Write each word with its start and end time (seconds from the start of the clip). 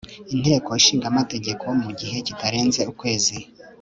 inteko 0.35 0.69
ishinga 0.79 1.05
amategeko 1.11 1.65
mu 1.83 1.91
gihe 1.99 2.17
kitarenze 2.27 2.81
ukwezi 2.91 3.37